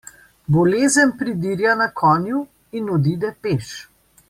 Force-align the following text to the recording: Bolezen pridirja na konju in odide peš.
Bolezen 0.53 1.11
pridirja 1.19 1.75
na 1.83 1.87
konju 2.01 2.41
in 2.81 2.91
odide 2.97 3.33
peš. 3.45 3.73